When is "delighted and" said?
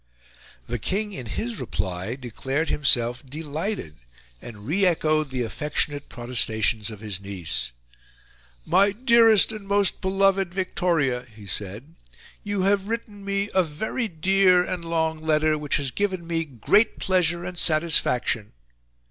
3.23-4.65